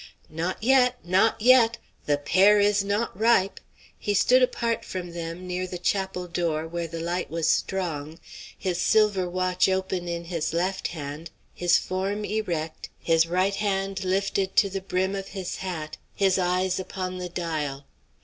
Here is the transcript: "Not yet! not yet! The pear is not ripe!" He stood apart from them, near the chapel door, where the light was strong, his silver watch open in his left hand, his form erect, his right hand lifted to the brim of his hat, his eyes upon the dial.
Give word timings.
"Not 0.31 0.63
yet! 0.63 0.97
not 1.05 1.39
yet! 1.39 1.77
The 2.07 2.17
pear 2.17 2.59
is 2.59 2.83
not 2.83 3.15
ripe!" 3.15 3.59
He 3.99 4.15
stood 4.15 4.41
apart 4.41 4.83
from 4.83 5.11
them, 5.11 5.45
near 5.45 5.67
the 5.67 5.77
chapel 5.77 6.25
door, 6.25 6.67
where 6.67 6.87
the 6.87 6.99
light 6.99 7.29
was 7.29 7.47
strong, 7.47 8.17
his 8.57 8.81
silver 8.81 9.29
watch 9.29 9.69
open 9.69 10.07
in 10.07 10.25
his 10.25 10.53
left 10.53 10.87
hand, 10.87 11.29
his 11.53 11.77
form 11.77 12.25
erect, 12.25 12.89
his 12.97 13.27
right 13.27 13.53
hand 13.57 14.03
lifted 14.03 14.55
to 14.55 14.71
the 14.71 14.81
brim 14.81 15.13
of 15.13 15.27
his 15.27 15.57
hat, 15.57 15.97
his 16.15 16.39
eyes 16.39 16.79
upon 16.79 17.19
the 17.19 17.29
dial. 17.29 17.85